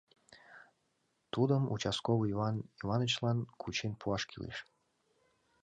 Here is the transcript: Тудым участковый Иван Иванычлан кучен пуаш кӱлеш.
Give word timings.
Тудым 1.33 1.63
участковый 1.73 2.31
Иван 2.35 2.55
Иванычлан 2.83 3.37
кучен 3.61 3.93
пуаш 4.01 4.23
кӱлеш. 4.29 4.57